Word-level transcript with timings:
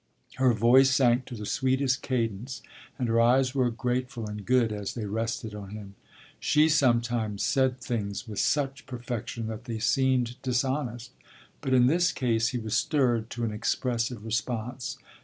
Her 0.37 0.51
voice 0.53 0.89
sank 0.89 1.25
to 1.25 1.35
the 1.35 1.45
sweetest 1.45 2.01
cadence 2.01 2.63
and 2.97 3.07
her 3.07 3.21
eyes 3.21 3.53
were 3.53 3.69
grateful 3.69 4.25
and 4.27 4.43
good 4.43 4.71
as 4.73 4.95
they 4.95 5.05
rested 5.05 5.53
on 5.53 5.75
him. 5.75 5.93
She 6.39 6.69
sometimes 6.69 7.43
said 7.43 7.79
things 7.79 8.27
with 8.27 8.39
such 8.39 8.87
perfection 8.87 9.45
that 9.45 9.65
they 9.65 9.77
seemed 9.77 10.41
dishonest, 10.41 11.11
but 11.61 11.75
in 11.75 11.85
this 11.85 12.11
case 12.11 12.47
he 12.47 12.57
was 12.57 12.75
stirred 12.75 13.29
to 13.29 13.43
an 13.43 13.51
expressive 13.51 14.25
response. 14.25 14.97